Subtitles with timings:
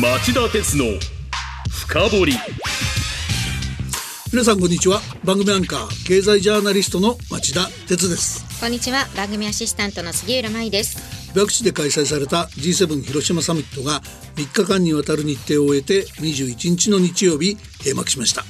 [0.00, 0.84] 町田鉄の
[1.68, 2.32] 深掘り。
[4.32, 5.00] 皆さんこんにちは。
[5.24, 8.44] 番組アンカー経済ジャーナリストの町田鉄です。
[8.60, 9.08] こんにちは。
[9.16, 11.32] 番組アシスタントの杉浦舞です。
[11.34, 14.00] 各地で開催された G7 広島サミットが
[14.36, 18.44] 3日間にわたる日程を終えて21日の日曜日閉幕しました、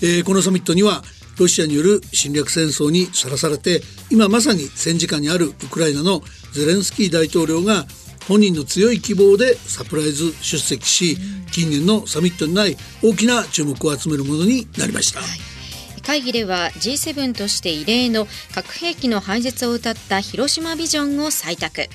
[0.00, 1.02] えー、このサミットには
[1.40, 6.22] ロシアによる侵略戦争にさらされて今まさに戦時下にあるウクライナの
[6.52, 7.84] ゼレンスキー大統領が
[8.28, 11.16] 本人の強い希望でサプライズ出席し、
[11.50, 15.20] 近年のサミットにない大きな注目を集めるものになりました。
[15.20, 16.02] はい。
[16.02, 21.88] 会議では G7 として異例の核兵器の廃絶を謳った広島ビジョンを採択。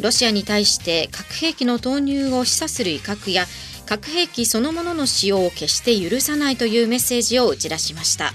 [0.00, 3.46] ロシアに対して核兵器の投入を示唆する威嚇や
[3.86, 8.32] 核兵器そのものの使用を決して許さないというメッセージを打ち出しました。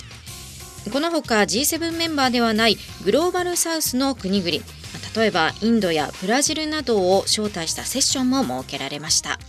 [0.91, 4.63] このほか G7 メンバーではないグローバルサウスの国々
[5.15, 9.39] 例えばインドやブラジルなどを招待したセッションも設けられました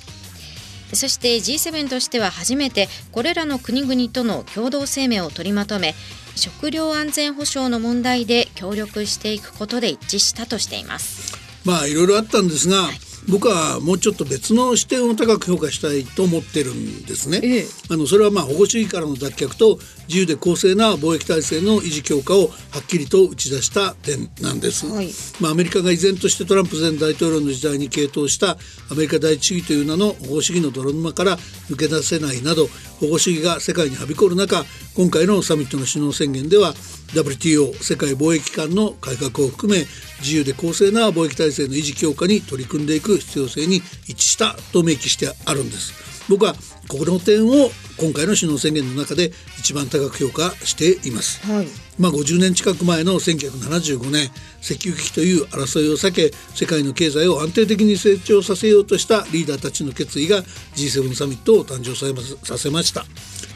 [0.93, 5.95] そして G7 としては初めてこれらの国々との共同声明を取りまとめ
[6.37, 17.41] 食料安全保障の問題で協力していくことで一致したとしていますまあいろいろあったんですが、はい僕はもうちょっと別の視点を高く評価したいと思ってるんですね。
[17.43, 24.87] ええ、あのそれはまあ保護主義からの脱却と自由で公正な貿易体制の維持強化をはっきりと打ち出した点なんです。
[24.87, 28.59] はい、まあアメリカが依然としてトランプ前大統領の時代に傾倒した
[28.91, 31.37] アメリカ第一主義という名の保護主義の泥沼から
[31.71, 32.69] 抜け出せないなど
[33.01, 34.65] 保護主義が世界にはびこる中
[34.95, 36.75] 今回のサミットの首脳宣言では
[37.15, 39.81] WTO 世界貿易機関の改革を含め
[40.21, 46.55] 自由で公正な貿易体制の維持強化に取り組んでいく必要性に一致したと明記してあるんです僕は
[46.89, 51.67] ここの点を今回の首脳宣言の中で一番高く評価しています、はい、
[51.99, 60.43] まあ50年近く前の1975年石油危機という争いを避け世界の経済を安定的に成長させようとしたリーダーたちの決意が
[60.75, 63.05] G7 サミットを誕生させました。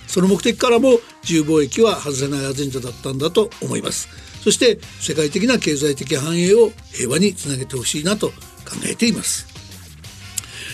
[0.06, 4.08] その目的からも自由貿易は外せないアジェンダだったんだと思います。
[4.46, 9.55] そして世界的な経済的繁栄を平和につなげてほしいなと考えています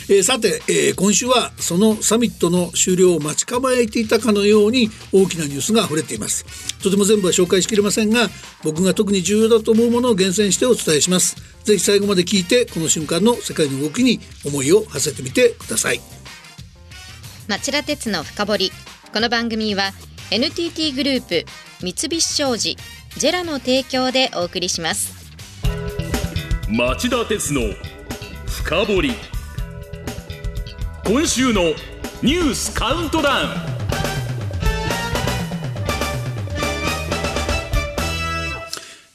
[0.08, 6.44] えー、さて、えー、今週はそのサミットの終了を待ち構えていたかのように大きなニュースが溢れています。
[6.78, 8.28] とても全部は紹介しきれませんが
[8.64, 11.36] 僕が特に重要だと思うものを厳選してお伝えします。
[11.64, 16.00] ぜひ最後まで聞いてこの瞬間の世界の動きに思いを馳せてみてください。
[17.48, 18.72] 町田鉄の深掘り。
[19.12, 19.92] この番組は
[20.30, 21.44] NTT グループ
[21.82, 22.76] 三菱商事
[23.18, 25.22] ジェラの提供でお送りします。
[26.68, 27.60] 町田鉄の
[28.46, 29.12] 深掘り
[31.04, 31.62] 今週の
[32.22, 33.48] ニュースカウントダウン。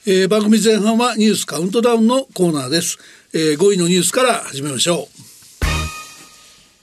[0.06, 2.98] えー、番組前半はニュースカウントダウンのコーナーです、
[3.32, 5.06] えー、5位のニュースから始めましょう。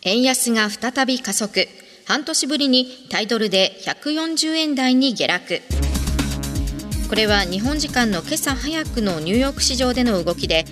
[0.02, 1.68] 円安が再び加速。
[2.08, 5.62] 半年ぶりにタイトルで140円台に下落。
[7.10, 10.66] これは日本時間の今朝早くのニューヨーク市場での動きで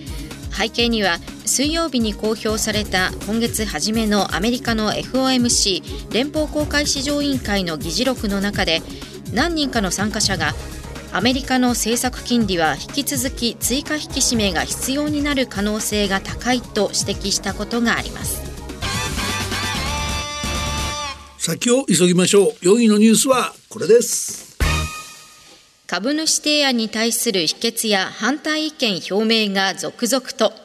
[0.52, 8.82] 背景には水曜日に公表された今月初めのアメリカの FOMC 連邦公開市場委員会の議事録の中で
[9.34, 10.54] 何人かの参加者が
[11.12, 18.42] アメリカの政策金利は引き続き追加引き締めが必要になる可能性が高いと指摘したことがあります。
[21.38, 22.52] 先を急ぎましょう。
[22.62, 24.58] 4位のニュースはこれです。
[25.86, 30.63] 株主提案に対する否決や反対意見表明が続々と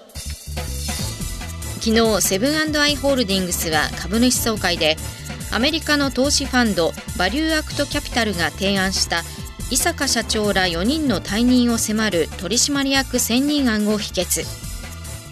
[1.88, 4.98] 昨日セブンアイ・ホールディングスは株主総会で
[5.50, 9.22] アメリカの投資ファンドバリューアクトキャピタルが提案した
[9.70, 14.42] 伊坂社長ら4人の退任を迫る取締役選任案を否決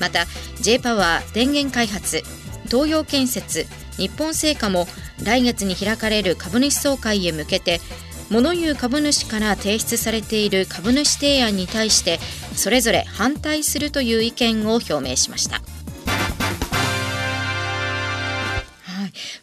[0.00, 0.25] また
[0.62, 2.22] J パワー電源開発
[2.71, 3.67] 東洋建設
[3.99, 4.87] 日本製菓も
[5.23, 7.83] 来月に開かれる株主総会へ向けて
[8.31, 12.19] 物言う株主から提出されている株主提案に対して
[12.55, 15.61] それぞれ反対するという意見を表明しました。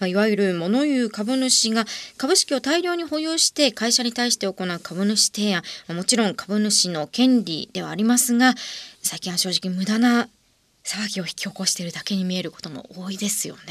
[0.08, 1.86] い、いわゆる物言う株主が
[2.18, 8.54] 株式を大量に保有して会社に対して行う株主提案もちろん株主の権利ではありますが
[9.02, 10.30] 最近は正直無駄な
[10.84, 13.62] 騒ぎを引き起こしているだけに見えることも多いですよね。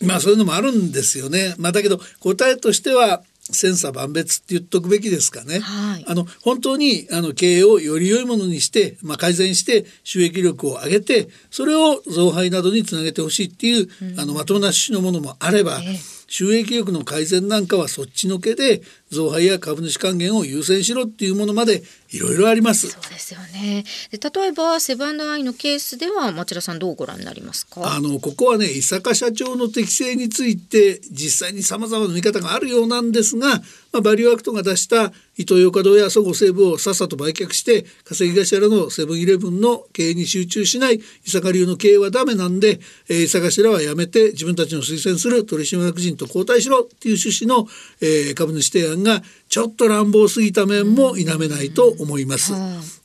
[0.00, 1.54] まあそういうのもあるんですよね。
[1.58, 3.22] まあだけど答えとしては
[3.52, 5.60] 千差万別って言っとくべきですかね。
[5.60, 15.96] はい、あの本当にあの経営をより良いものにして、まあ、改善して収益力を上げてそれを増配などにつなげてほしいっていう、うん、あのまともな趣旨のものもあれば、え
[16.28, 22.88] 収益力の改善なんかはそっちのけで増配や株主還元を優先しろっていうものまでいろいろあります。
[22.88, 23.84] そうですよね。
[24.10, 27.94] で例えばセブンアイのケースでは町田さんどうご覧になりますか？
[27.94, 47.68] あのここはね井阪社長の適性について実際にさまざまな見方があるようなんですが、まあ、 ValueAct が出したイトーヨーカドーやそごう・西武をさっさと売却して稼ぎ頭のセブンイレブンの経営に集中しない井阪流の経営はダメなんで、えー、井阪さんはやめて自分たちの推薦する取締役陣と交代しろっていう趣旨の、
[48.00, 52.52] えー、株主提案がちょっと乱暴すぎた面も否めないと思います。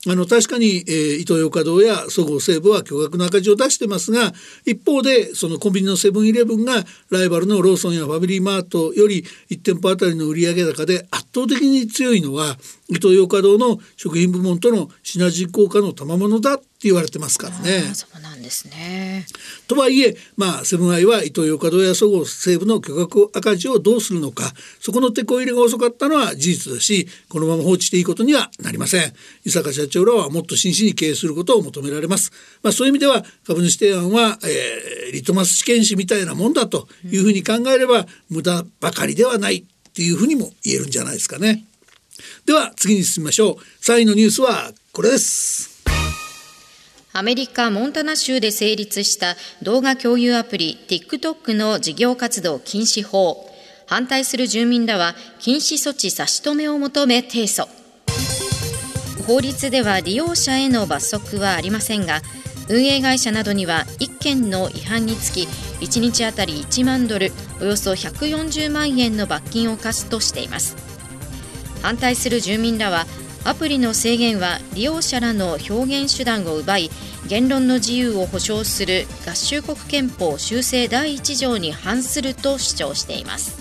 [0.07, 4.33] あの確かに、えー、イトーヨーカドーやそごう・西武は巨額の赤字を出してますが
[4.65, 12.57] 一方でそのコンビニのセブンイレブンがライバルのローソンやファミリーマートより1店舗あたりの売上高で圧倒的に強いのは
[12.89, 17.83] イトーヨーカドーの食品部門とのシナジー効果の賜物だって言われてますからね。
[18.51, 19.25] ですね
[19.67, 29.13] とはいえ、まあ、セブンアイはイトーヨーカドーやそごう・西武の巨額赤字をどうするのかそこの手こ入れが遅かったのは事実だしこのまま放置していいことにはなりません。
[29.45, 32.31] 伊坂社長らはもっと真摯に経営することを求められます。
[32.61, 41.65] まあ、そういう意味では株主提案は、えー、リトマス試験紙みたいなもんだというふうに考えれば、無駄ばかりではないっていうふうにも言えるんじゃないですかね。
[42.45, 45.70] では次に進みましょう3位のニュースはこれです
[47.13, 53.49] アメリカ・モンタナ州で成立した動画共有アプリ TikTok の事業活動禁止法。
[53.85, 57.67] 反対する住民らは禁止措置差し止めを求め提訴。
[59.27, 62.21] 法律では利用者への罰則はありませんが
[62.69, 65.43] 運営会社などには1件の違反につき
[65.81, 70.77] 1日あたり1万ドルおよそ140万円の罰金を課すとしています。
[71.81, 73.05] 反対する住民らは
[73.43, 76.91] アプリの制限は利用者らの表現手段を奪い
[77.27, 83.59] 言論の自由を保障する合衆国憲法修正第1条に反すると主張しています。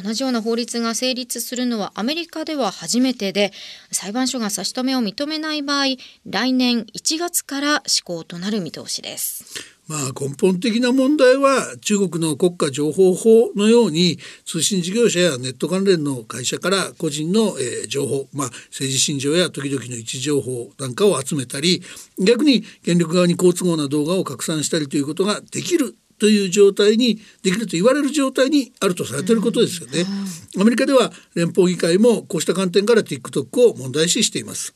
[0.00, 3.52] 同じような法律が成立するのはアメリカでは初めてで
[3.90, 9.77] 裁判所が差し止めを認めない場合来年1月から施行となる見通しです。
[9.88, 21.82] まあ根本的な問題は中国の国家情報法のように通信事業者やネット関連の会社から個人の、えー、情報、まあ、政治信条や時々の位置情報なんかを集めたり
[22.18, 30.04] 逆に権力側に好都合な動画を拡散したりということができるという状態にできると言われる状態にあるとされていることですよね。
[30.60, 34.74] アメリカでは連邦議会もこうした観点から TikTok を問題視しています。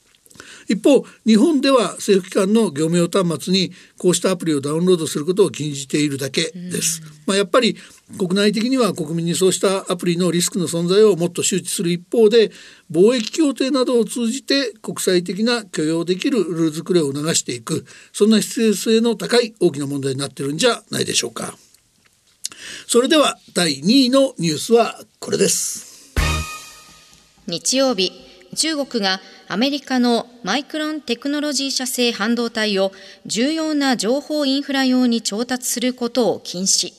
[0.72, 7.02] 一方日本では政府機関の業務用端末にこうしたアプリをダウンロードすることを禁じているだけです。
[7.26, 7.76] まあ、やっぱり
[8.18, 12.50] 国内的には国民にそうしたアプリのリスクの存在をもっと周知する一方で
[12.90, 21.56] 貿易協定などを通じて国際的な許容できるルール作りを促していくそんな必要性の高い大きな問題になってるんじゃないでしょうか。
[22.86, 26.14] それでは第2位のニュースはこれです。
[27.46, 32.92] 日曜日中国がアメリカのマイクロンテクノロジー社製半導体を
[33.24, 36.92] 重要な情報インフラ用に調達することを禁止。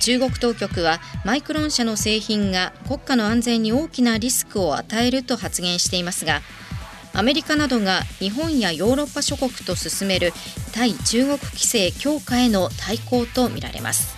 [0.00, 6.42] 中国当局はマイクロン社の製品が国家の安全に大きなリスクを与えると発言していますが
[7.14, 10.34] アメリカなどが日本やヨーロッパ諸国と進める
[10.74, 14.13] 対中国規制強化への対抗とみられます。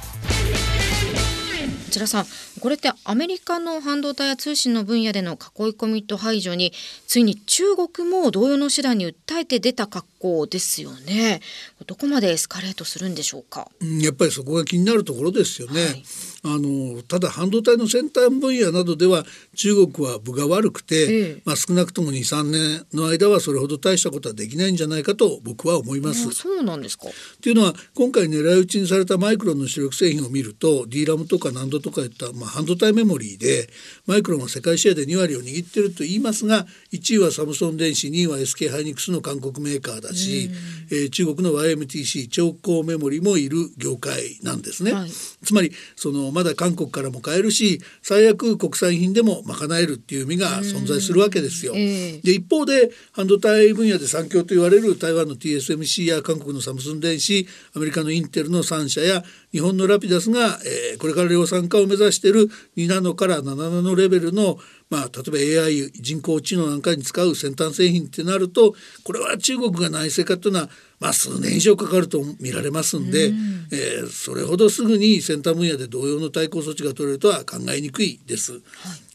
[1.97, 2.27] 内田さん
[2.61, 5.39] これってアメリカの半導体や通信の分野での囲い
[5.71, 6.73] 込みと排除に
[7.07, 11.41] ついに中国も同様の手段に訴えて出た格好ですよね。
[11.87, 16.05] どこまでエスカレートするんでしょうか、やっぱりそこが気になるところですよね、はい、
[16.47, 19.25] あのただ半導体の先端分野などでは
[19.57, 26.31] 中国は分が悪くて、ええ、まあ、少なくとも23年の間はそれほど大したことはできないんじゃないかと僕は思います。
[26.31, 27.07] そうなんですか
[27.41, 33.69] というのは今回狙い撃ちにされたマイクロンの主力製品を見ると D ラムとかナンドとかいった、まあ、半導体メモリーで
[34.07, 40.51] マイクロンは世界シェアで2割を握っていると言いますが1位はサムソン電子2位は SK ハイニックスの韓国メーカーだし、
[40.91, 44.93] えー、中国の YMTC 超高メモリもいる業界なんですね。
[44.93, 51.73] はい、つまりそのまだ韓国からも買えるし最悪国産品でも賄えるっていう意味が存在するわけですよ。
[51.75, 60.59] えー、で一方で半導体分野で産業と言われる台湾の TSMC や韓国のサムスン電子アメリカのインテルの3社や日本のラピダスが、
[60.93, 70.69] えー、これから量産化を目指している2ナノから7ナノレベルのまあ、例えば AI 人工知能なんかに使う先端製品ってなるとこれは中国が内製化というのは、
[71.01, 78.53] まあ、数年以上かかると見られますんで、うん、えー、それほどすぐに先端分野で同様の対抗措置が取れるとは考えにくいです。
[78.53, 78.63] はい、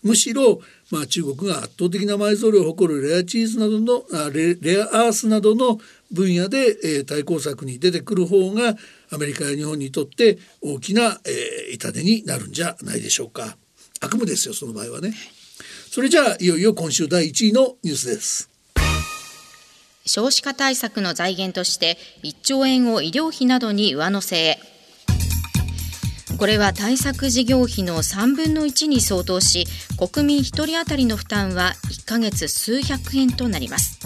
[0.04, 0.60] むしろ、
[0.92, 5.80] まあ、中国が圧倒的な埋蔵量を誇るレアチーズなどのあレレアアースなどの
[6.12, 8.76] 分野で、えー、対抗策に出てくる方が
[9.10, 13.56] アメリカや日本にとって大きな、えー、痛手になるんじゃないでしょうか。
[14.02, 15.14] 悪夢ですよその場合はね
[15.94, 18.50] それじゃあいよいよ今週第1位のニュースです。
[20.06, 24.60] 少子化対策の財源として1兆円を医療費などに上乗せへ。
[26.38, 29.66] これは対策事業費の3分の1に相当し
[29.98, 34.00] 国民1人当たりの負担は1ヶ月数百円となります。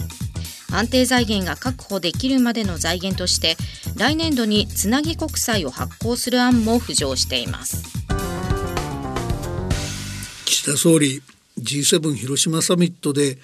[0.72, 3.56] 安定財源が確保できるまでの財源として
[3.96, 7.84] 来年度につなぎ国債を発行する案も浮上しています。
[10.46, 11.22] 岸田総理
[11.58, 13.38] G7 広島サミットで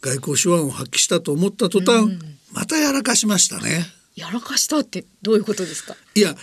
[0.00, 2.20] 外交手腕を発揮したと思った途端、うん、
[2.52, 3.86] またやらかしましたね。
[4.14, 5.96] やらかしたってどういうことですか？
[6.14, 6.34] いや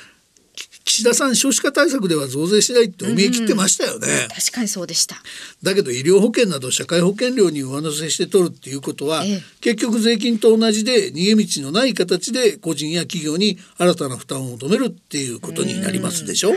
[0.85, 5.15] 岸田さん少子化対策では増税しないってお見え切ってましたよね、うんうん、確かにそうでした。
[5.63, 16.53] だけど医療保険など社会保険料に上乗せして取るっていうことは、ええ、結局税金と同じで逃げ道のない形で個人や企業に新たな負担を求めるっていうことになりますでしょ、う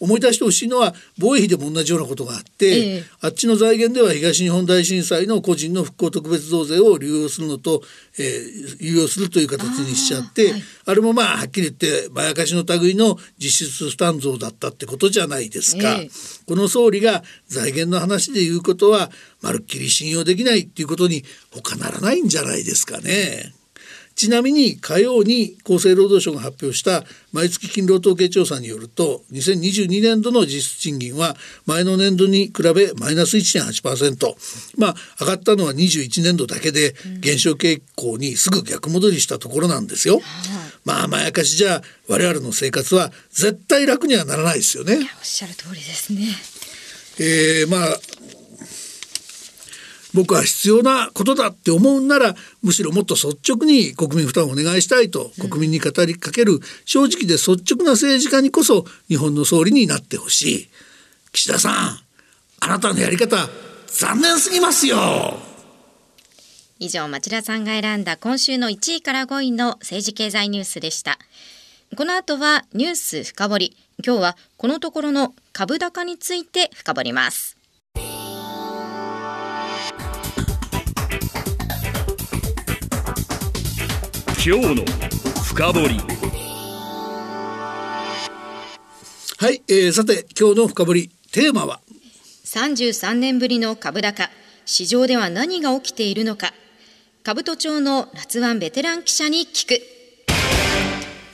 [0.00, 7.82] 思い出してほしいのは防衛費でも同じようなことがあって、えー、あっちの財源では東日本大震災の個人の復興特別増税を流用するのと、
[8.18, 15.90] えー、流用するという形にしちゃってあはい、あれもまあはっきり言ってまやかしの類の実質負担増だったってことじゃないですか。
[15.92, 19.10] えー、この総理が財源の話で言うことは
[19.42, 23.54] まるっきり信用できないっていうことに他ならないんじゃないですかね。
[24.14, 34.34] ちなみに火曜に厚生労働省が発表した毎月勤労統計調査によると2022年度の実質賃金は前の年度に比べマイナス1.8%
[34.78, 40.20] まあ上がったのは21年度だけで減少傾向にすぐ逆戻りしたところなんですよ。
[40.84, 44.96] まあまやかしじゃ我々の生活は絶対楽にはならないですよね。
[44.96, 46.26] おっしゃる通りですね。
[47.18, 47.98] えー、まあ
[50.14, 60.68] 僕は必要なことだって思うならむしろもっと率直に国民負担をお願いしたいと国民に語りかける正直で率直な政治家にこそ日本の総理になってほしい。
[61.32, 61.98] 岸田さん
[62.60, 63.48] あなたのやり方
[63.88, 64.98] 残念すぎますよ。
[66.78, 71.18] 以上町田さんが選んだ今週の1位から5位の政治経済ニュースでした。
[71.96, 73.76] この後はニュース深掘り。
[74.04, 77.53] 今日はこのところの株高について深掘ります
[84.46, 84.84] 今日の
[85.42, 85.98] 深掘り。
[89.38, 91.80] はい、えー、さて今日の深掘りテーマは
[92.44, 94.28] ？33年ぶりの株高。
[94.66, 96.52] 市場では何が起きているのか。
[97.22, 99.80] 株都庁の夏湾ベテラン記者に聞く。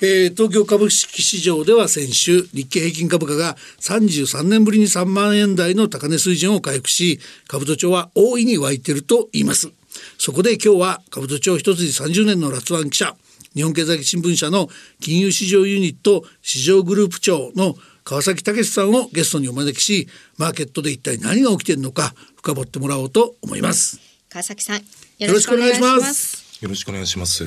[0.02, 9.72] えー、東京株式市場では先週日経平均株価が33年ぶりに3万円台の高値水準を回復し株都庁は大いに湧いていると言います
[10.18, 13.16] そこで今日は兜町一筋30年のラツワン記者
[13.54, 14.68] 日本経済新聞社の
[15.00, 24.00] 金融市場ユニット市場グループ長の川崎武さんをゲストにお招きしマーケットで一体何が起きているのか深掘ってもらおうと思います。
[24.28, 26.62] 川崎さんよろしくお願いします。
[26.62, 27.44] よろしくお願いします。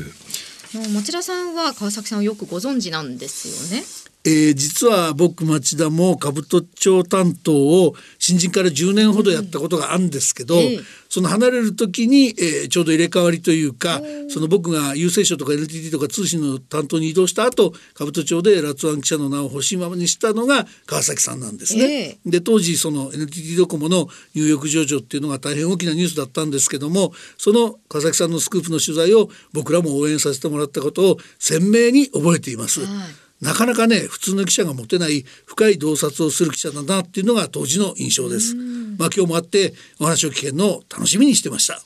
[0.74, 3.86] 持田さんは川崎さんをよくご存知なんですよね。
[4.26, 10.80] えー、実は僕町田も兜町担当を新人から10年ほどやったことがあるんですけど、うんえ
[11.14, 21.84] その離れる時に、えー、ちょうど入れ替わりというか、その僕が郵政省とか NTT とか通信の担当に移動した後兜町でラツワン記者の名を欲しいままにしたのが川崎さんなんですね。
[21.84, 32.84] えで当時その NTT ドコモのニューヨーク上場っていうのが大変大きなニュースだったんですけどもその川崎さんのスクープの取材を僕らも応援させてもらったことを鮮明に覚えています。
[32.84, 38.56] はいなかなかね普通の記者が持てない深い洞察をする記者だなっていうのが当時の印象です。
[38.56, 41.82] まあ今日もあってお話を聞けるのを楽しみにしてました。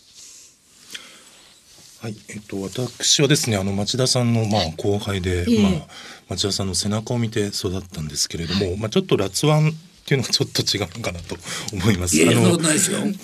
[1.99, 5.87] はい、えっと私はですねあの町田さんのまあ後輩で、えー、まあ
[6.29, 9.73] 町田さんの背中を見て育ったんですけれども、まあちょっと辣腕っ
[10.05, 11.35] ていうのはちょっと違うのかなと
[11.73, 12.15] 思います。
[12.21, 12.59] あの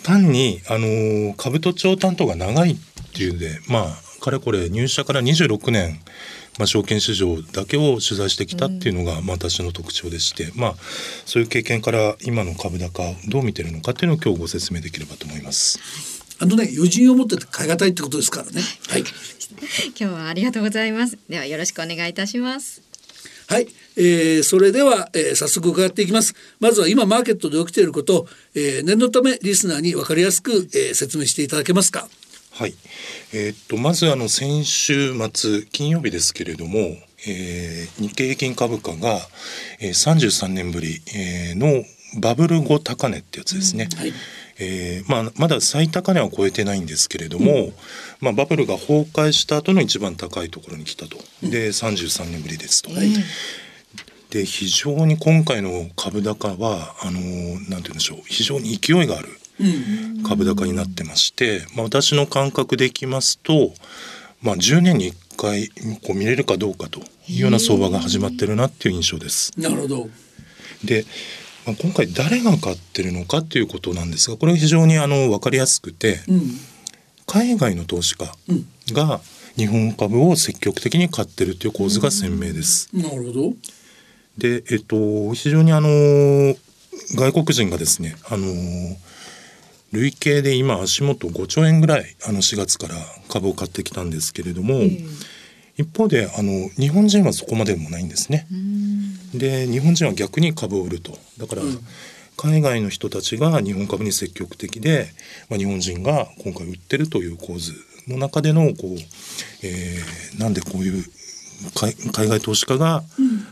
[0.02, 2.78] 単にあの兜町担当が長いっ
[3.14, 6.00] ていうでまあかれこれ入社から26年
[6.60, 10.76] まあ、証券市場だけを取材してきたっていうのが、まあ、私の特徴でして、まあ、
[11.26, 15.80] そういう経験から今の株高どう見てるのかっていうのを今日ご説明できればと思います。
[16.40, 18.62] あのね余人を持ってて買い難いってことですからね。
[18.90, 19.04] はい。
[19.96, 21.18] 今日はありがとうございます。
[21.30, 22.82] ではよろしくお願いいたします。
[23.48, 23.68] はい、
[23.98, 32.08] えー、それでは、えー、早速伺っていきますまずは今マーケットで起きていること、えー、念のためリスナーに分かりやすく、えー、説明していただけますか
[32.56, 32.76] はい、
[33.34, 36.78] えー、っとまずあの先週末金曜日ですけれども、
[37.28, 39.20] えー、日経平均株価が、
[39.80, 41.84] えー、33年ぶり、えー、の
[42.22, 44.14] バブル後高値ってやつですね、うんはい、
[44.60, 47.74] えーまあ、まだ最高値は超えてないんですけれども、うん、
[48.22, 51.18] まあ、バブルが崩壊した後の一番高いところに来たと。
[51.42, 52.92] で33年ぶりですと。
[54.30, 58.18] で非常に今回の株高はあのなんて言うんでしょう。
[58.28, 59.30] 非常に勢いがある
[60.28, 63.74] 株高になってまして、まあ、私の感覚でいきますと、
[64.42, 65.70] まあ、10年に1回
[66.02, 69.52] こう見れるかどうかというような相場が始まってるなっていう印象です。
[69.58, 70.10] なるほど
[70.84, 71.06] で
[71.66, 76.42] まあ、今回誰が買ってるのかということなんですがこれ非常にあの分かりやすくて、うん、
[77.26, 78.30] 海外の投資家
[78.92, 79.22] が
[79.56, 82.90] 日本株を積極的に買ってるという構図が鮮明です。
[82.94, 83.54] うん、なるほど
[84.38, 86.56] で、えっと、非常にあの
[87.16, 88.46] 外国人がですねあの
[89.94, 92.96] 累計で今足元5兆円ぐらいあの4月から
[93.30, 95.08] 株を買ってきたんですけれども、えー、
[95.78, 98.48] 一方であの日本人はそこまでもないんですね。
[99.36, 101.18] で日本人は逆に株を売ると。
[101.38, 101.80] だから、うん。
[102.36, 105.08] 海外の人たちが日本株に積極的で、
[105.50, 107.74] まあ、日本人が今回売ってるという構図
[108.08, 108.88] の中でのこう、
[109.64, 111.04] えー、なんでこういう
[112.12, 113.04] 海外投資家が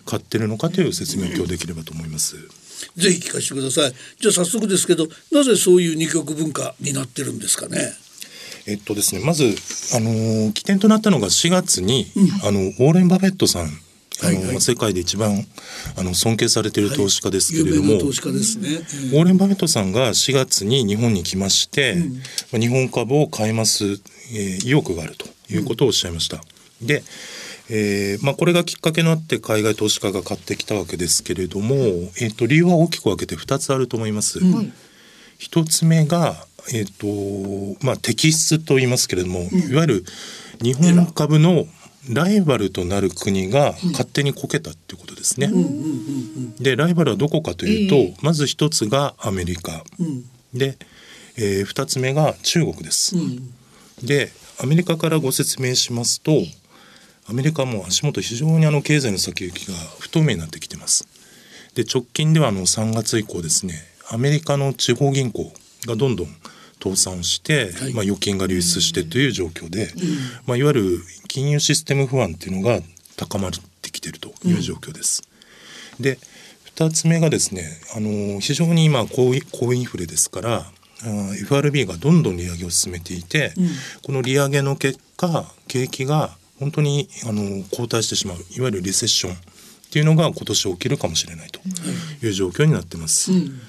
[0.05, 2.37] 買ってるのかという説明を今日できればと思います。
[2.95, 3.93] ぜひ聞かせてください。
[4.19, 7.93] じゃあ早速ですけど、なぜそういう二極文化になってるんですかね？
[8.67, 9.55] えっとですね、まず
[9.95, 13.65] あの起点となったのが4月に、うん、あのウォーレンバフェットさん
[14.23, 15.47] あの、はいはい、世界で一番
[15.97, 21.95] あの尊敬されている投資家ですけれども、はい、投資家ですね、えー、ウォーレン・バフェットさんが4月に日本に来まして、
[22.53, 26.37] うん、日本株を買います、えー、意欲があるということをおっしゃいました。
[26.81, 27.03] うん、で
[27.73, 34.39] えーまあ、これがきっかけになって海外投資家が買ってきたわけですけれども、えーと、理由は大きく分けて2つあると思います。
[34.39, 34.73] うん、
[35.39, 36.35] 1つ目が、
[36.73, 40.05] えーとまあ、摘出と言いますけれども、うん、いわゆる
[40.61, 41.65] 日本株の
[42.09, 45.49] ライバルとなる国が勝手にこけたっていうことですね。
[46.59, 50.77] でライバルはどこかというと、えー、まず1つがアメリカ、うん、で、
[51.37, 53.15] えー、2つ目が中国です。
[54.03, 56.31] でアメリカからご説明しますと
[57.31, 61.07] アメリカも足元非常にあの経済の先行きが不透明になってきてます。
[61.75, 63.75] で直近ではあの3月以降ですね
[64.09, 65.53] アメリカの地方銀行
[65.85, 66.27] がどんどん
[66.83, 69.89] 倒産して、はい、まあ、預金が流出してという状況で、うん、
[70.45, 72.81] まあ、いわゆる金融システム不安っていうのが
[73.15, 75.23] 高まってきているという状況です。
[75.97, 76.17] うん、で
[76.75, 77.63] 2つ目がですね
[77.95, 80.65] あの非常に今高高インフレですから
[81.43, 83.69] FRB がどんどん利上げを進めていて、うん、
[84.03, 89.37] この利上げの結果景気が本当にあの後退してしまういわゆるリセッションっ
[89.91, 91.59] ていうのが今年起きるかもしれないと
[92.23, 93.33] いう状況になってます。
[93.33, 93.59] うん、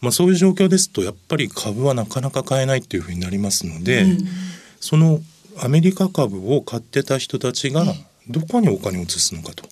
[0.00, 4.18] まあ、そういう状況ですとやっぱり株はなかなか買えないっていうふうになりますので、うん、
[4.80, 5.20] その
[5.62, 7.84] アメリカ株を買ってた人たちが
[8.28, 9.64] どこにお金を移すのかと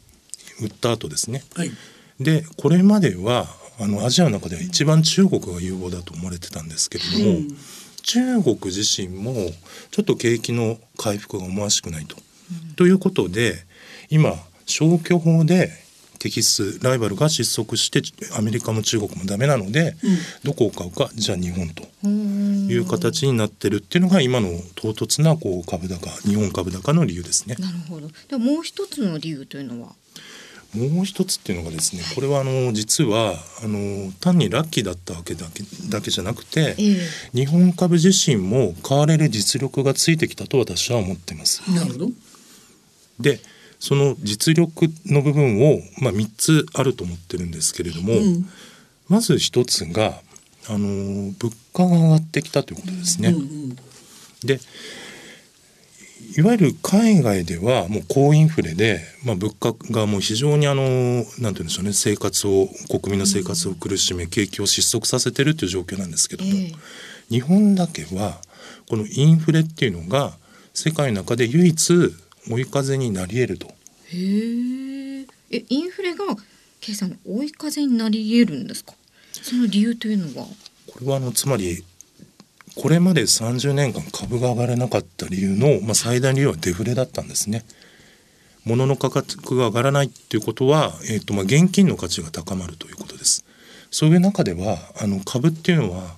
[0.63, 1.43] 売った後ですね。
[1.57, 1.73] はい、
[2.21, 3.49] でこれまでは
[3.81, 7.57] あのアジアの中では一番中国が有望だと思われてたんですけれども、うん、
[8.03, 9.35] 中国自身も
[9.91, 12.17] ちょっと景気の回復が思わしくないと。
[12.77, 13.55] ということで
[14.09, 14.35] 今
[14.67, 15.71] 消去法で
[16.19, 18.03] 摘出ライバルが失速して
[18.37, 21.85] アメリカも中国もダメなので、うん、どこを買うかじゃあ日本と。
[22.07, 27.57] いう形になってるっていうのが今の唐突なこう株高日本株高の理由ですね。
[27.59, 28.09] なるほど。
[28.29, 29.95] でももう一つの理由というのは？
[30.75, 33.35] もう一つっていうのがですねこれはあの実は
[33.65, 36.99] あの単にラッキーだったわけだけだけじゃなくて、えー、
[37.35, 41.63] 日本株自身も買われる実力がついてきたと私は思ってます。
[41.75, 42.11] なるほど
[43.21, 43.41] で
[43.79, 48.49] その実力の部分を、まあ、3つあると思ってるんですけれども、うん、
[49.09, 50.21] まず1つが
[50.69, 53.31] あの物価が上がってきたということですね。
[53.31, 53.77] うんうん、
[54.45, 54.61] で
[56.37, 66.75] いわゆる海外ではもう高インフレで、まあ、物価がもう非常にあのなんて言うんでしょうね生活を国民の生活を苦しめ景気を失速させてるという状況なんですけども、えー、
[67.31, 68.39] 日本だけは
[68.89, 70.33] このインフレっていうのが
[70.75, 72.13] 世界の中で唯一
[72.49, 73.67] 追い風になり得ると。
[73.67, 73.73] へ
[74.13, 75.27] え。
[75.69, 76.25] インフレが
[76.81, 78.95] 計算追い風になり得るんですか？
[79.33, 80.47] その理由というのは？
[80.87, 81.85] これはあのつまり
[82.77, 87.65] これまで30年間株が上がらなかった理由の、まあ、最大理由はデフレだったんですね。
[88.65, 93.45] 物の価格が上がらないっていうことは、えーとまあ、現金の価値が高まるということです。
[93.91, 96.17] そういう中ではあの株っていうのは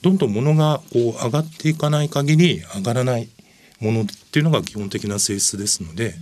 [0.00, 3.28] どんどん物がこう上がっていかない限り上がらない
[3.82, 6.14] ものっていうのが基本的な性質ですので、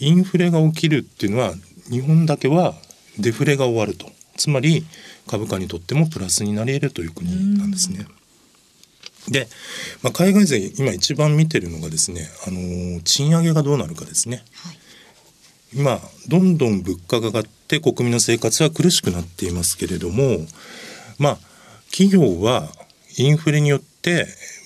[0.00, 1.54] インフレが起きるっていうのは
[1.90, 2.74] 日本だけは
[3.18, 4.86] デフレが終わるとつまり
[5.26, 8.06] 株価にとってもプラスになり得るという国なんですね。
[9.28, 9.46] で、
[10.02, 14.42] まあ、海外勢今一番見てるのがですね、あのー、賃上げがどうなるかですね。
[14.54, 14.78] はい、
[15.74, 20.38] 今どんどん物価が上がって国民の生活は苦しくなっていますけれども
[21.18, 21.38] まあ
[21.90, 22.70] 企業は
[23.18, 23.89] インフレによって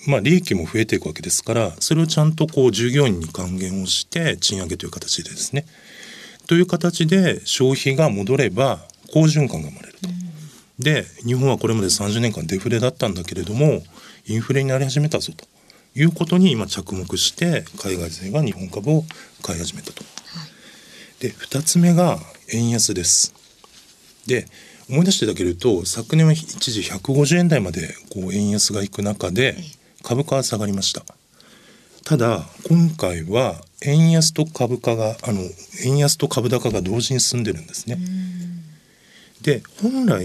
[0.07, 5.65] まあ、利益も増えていくわけですからそれをちゃんとこう従業員に還元をして賃上げという形でですね
[6.47, 8.79] という形で消費が戻れば
[9.11, 10.09] 好循環が生まれると。
[10.77, 13.81] で日本はこれまで30年間デフレだったんだけれども
[14.27, 15.45] インフレになり始めたぞと
[15.95, 19.05] いうことに今着目して海外勢が日本株を
[19.41, 20.03] 買い始めたと。
[21.19, 22.19] で2つ目が
[22.53, 23.33] 円安です。
[24.27, 24.47] で
[24.89, 29.55] 思い出していただけると昨年は一時150円台までこう円安がいく中で
[30.03, 31.03] 株価は下がりました。
[32.03, 35.41] ただ今回は円安と株価があの
[35.83, 37.97] 円安と株高が同時に進んでるんですね。
[39.41, 40.23] で本来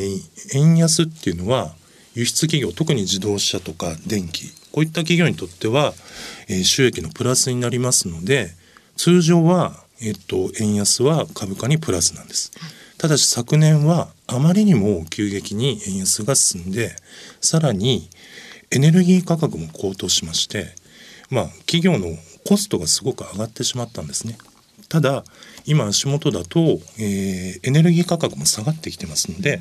[0.55, 1.75] 円安っていうのは
[2.15, 5.95] 輸出企業特に自動車とか電気こういった企業にとっては、
[6.49, 8.51] えー、収益のプラスになりますので
[8.97, 12.53] 通常は、えっと、円安は株価にプラスなんです。
[13.01, 16.95] ただし昨年はあまりにも急激に円安が進んで
[17.41, 18.11] さらに
[18.71, 20.67] エネルギー価格も高騰しまして、
[21.31, 22.15] まあ、企業の
[22.47, 24.37] コストがすごく上がってしまったんですね。
[24.91, 25.25] ただ
[25.65, 26.61] 今足元だと、
[26.99, 29.61] えー、エネルギー価格も下がってきてますので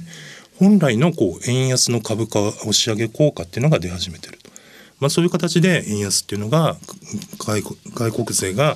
[0.57, 4.51] 本来のこう円安の株価押し上げ効果っていうのが出始めてると、
[4.99, 6.75] まあ、そういう形で円安っていうのが
[7.37, 8.75] 外国外国勢が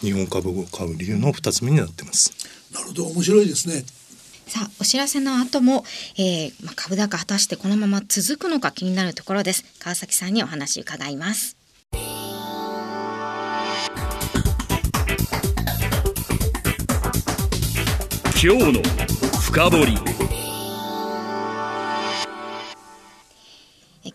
[0.00, 2.32] 日本株を買う理由の2つ目になってます。
[2.72, 3.97] なるほど面白いですね
[4.48, 5.84] さあお知らせの後も、
[6.16, 11.58] えー、まあ、株高果たしてこのまま続くのか気になるところです川崎さんにお話伺います
[18.42, 18.82] 今日の
[19.42, 20.18] 深掘り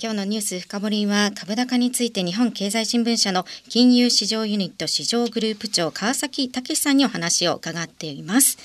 [0.02, 8.58] 今日のニュース深掘りは株高について日本経済新聞社の金融市場ユニット市場グループ長川崎武さんにお話を伺っています。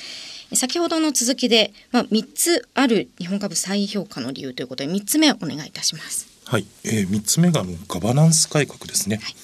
[0.54, 6.26] 先ほどの続きで、まあ、3つある日本株再評価の理由ということで3つ目お願いいたします。
[6.46, 9.16] はい、えー、3つ目がガバナンス改革ですね。
[9.22, 9.34] はい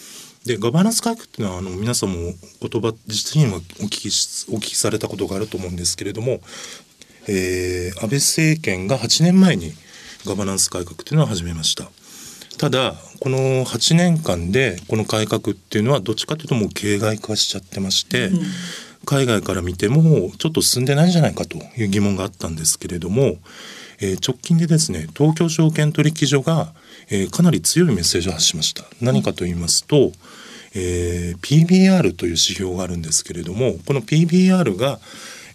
[0.45, 2.17] でガバナンス改革っていうのはあの皆さんも
[2.61, 4.09] 言葉自身はお聞き
[4.53, 6.41] お聞きされたことがあると思うんですけれども、
[7.27, 9.73] えー、安倍政権が8年前に
[10.27, 11.89] ガバナンス改革っていうのを始めました。
[12.59, 18.41] ただこの8年間でこの改革っていうのはどっちかというともう形骸化しちゃってまして、うん
[19.05, 23.37] 海外から見てもちょっと進んでないんじゃないかという疑問があったんですけれども、
[24.01, 26.73] えー、直近でですね東京証券取引所が、
[27.11, 28.85] えー、かなり強いメッセージを発しました。
[29.01, 30.13] 何かと言いますと、
[30.75, 34.99] えー、PBR という指標があるんですけれどもこの PBR が、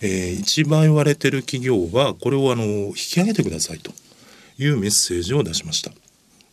[0.02, 3.92] えー、一番言われてる企業はこれをあの引き上げてくださいと
[4.58, 5.92] いうメッセージを出しました。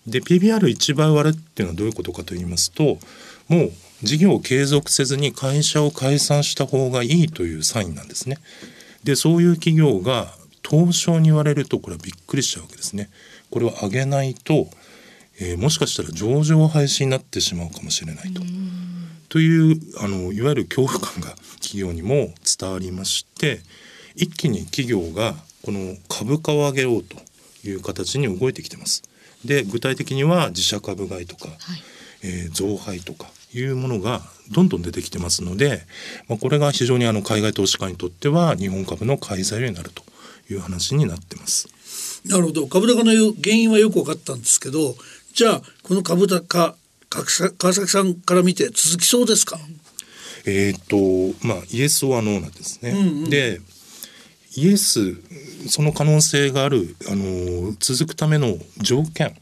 [0.07, 2.99] で PBR1 倍割れっていうのはどういうことかと言いますと
[3.49, 8.39] もう事業を継続せずに会社を解散した方がいいというサインなんですね。
[9.05, 10.35] でそういう企業が
[10.69, 13.09] 東証に言われるとこれはびっくりしちゃうわけですね。
[13.51, 14.69] これを上げないと、
[15.41, 18.43] えー、もしかしたら上場廃止になってしまうかもしれないと。
[19.29, 23.61] というあのいわゆる恐怖感が企業にも伝わりまして
[24.15, 27.17] 一気に企業がこの株価を上げようと
[27.69, 29.03] いう形に動いてきてます。
[29.45, 31.57] で具体的には自社株買いとか、はい、
[32.23, 33.27] えー、増配とか
[33.59, 35.83] いうものがどんどん出てきてますので、
[36.29, 40.03] まあ、これが非常にあの海外投資家にとっては日本株の買い材料になると
[40.51, 41.69] いう話になってます。
[42.27, 44.97] なるほど株高の原因はよく分かったんですけど
[45.33, 46.75] じゃあこの株高
[47.09, 49.59] 川崎さんから見て続きそうですか？
[50.45, 50.97] えっ、と
[51.47, 52.91] まあイエス・オア・ノーなんですね。
[52.91, 53.61] うんうん、で
[54.57, 55.17] イエス
[55.69, 59.33] その可能性があるあの続くための条件っ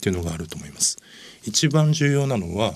[0.00, 0.98] ていうのがあると思います。
[1.44, 2.74] 一番重要なのは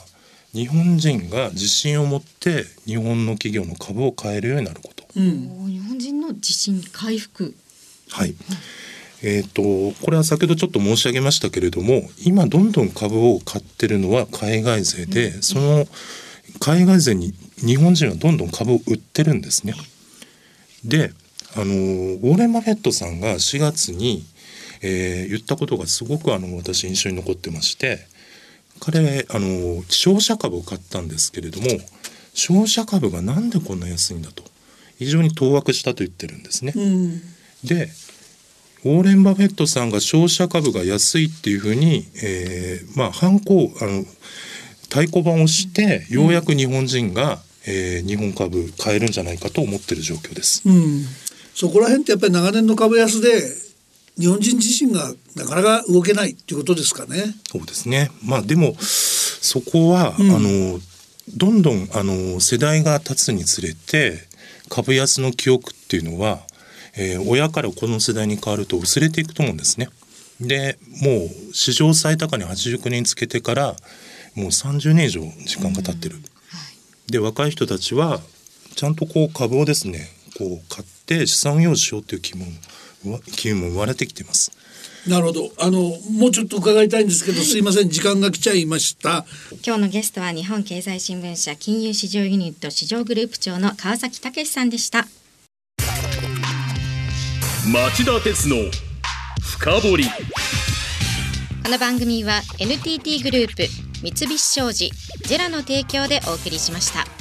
[0.57, 5.05] 日本人が自信を持って日本の企業の株を買えるようになること。
[5.15, 7.55] うん、日本人の自信回復。
[8.09, 8.35] はい。
[9.23, 15.87] えーと、これは先ほどちょっと申し上げましたけれども今どんどん株を買ってるのは海外勢で、うん、その
[16.59, 19.75] 海外勢に日本人はどんどん株を売ってるんですね。
[20.85, 21.13] で
[21.55, 24.25] あのウォーレン・マフェットさんが4月に、
[24.81, 28.07] えー、言ったことがすごくあの私印象に残ってまして
[28.81, 31.67] 彼あの商社株を買ったんですけれども
[32.35, 34.43] 商社株がなんでこんな安いんだと
[34.99, 36.73] 非常に当惑したと言ってるんですね。
[36.75, 37.21] うん、
[37.65, 37.91] で
[38.85, 44.05] ウォーレン・バフェットさんが商社株が安いっていうふうに、えー、まあ反抗あの
[44.85, 50.63] 太鼓判をしてようやく日本人が、うん、えー、日本株買えるんじゃないかと思ってる状況です。
[50.67, 51.05] うん、
[51.55, 53.66] そこら辺ってやっぱり長年の株安で
[54.19, 57.35] 日本人自身がなかなか動けないっていうことですかね。
[57.51, 58.11] そうですね。
[58.25, 60.81] まあでもそこは、うん、あの
[61.35, 64.19] どんどんあの世代が経つにつれて
[64.69, 66.41] 株安の記憶っていうのは、
[66.97, 69.89] えー、親からこの世代に変わると薄れていくと思うんですね。
[70.41, 73.77] でもう史上最高値89人つけてから
[74.35, 76.17] もう30年以上時間が経ってる。
[77.09, 78.21] で若い人たちは
[78.75, 82.47] ちゃんとこう株をですねこう買って資産運用しようっていう気分
[83.33, 84.53] 機運も生まれてきてます。
[85.09, 85.51] なるほど。
[85.59, 89.25] あのもうちょっと伺いたいんですけど、すいません時間が来ちゃいました。
[89.65, 95.07] 今日のゲストは日本経済新聞社金融市場ユニット市場グループ長の川崎武さんでした。
[97.73, 98.57] 町田鉄の
[99.41, 100.05] 深掘り。
[101.65, 103.67] この番組は NTT グループ
[104.03, 104.91] 三菱商事
[105.25, 107.16] ジェラの提供でお送りしました。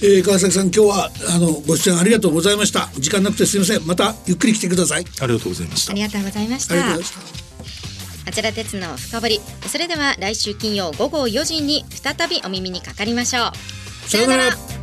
[0.00, 2.88] えー、川崎さん今日はあのご出演ありがとうございました。
[2.98, 3.86] 時間なくてすみません。
[3.86, 5.04] またゆっくり来てください。
[5.20, 6.74] ありがとうございましたありがとうございました。
[8.26, 9.40] あちら鉄の深掘り。
[9.66, 13.48] それでは来週金曜午後4時に再びお耳にかかりましょ
[14.06, 14.08] う。
[14.08, 14.77] さようなら